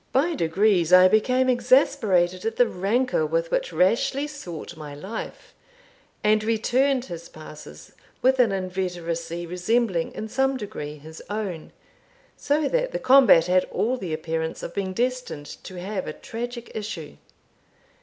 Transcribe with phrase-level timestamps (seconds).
[0.11, 5.53] By degrees I became exasperated at the rancour with which Rashleigh sought my life,
[6.23, 11.71] and returned his passes with an inveteracy resembling in some degree his own;
[12.35, 16.71] so that the combat had all the appearance of being destined to have a tragic
[16.73, 17.17] issue.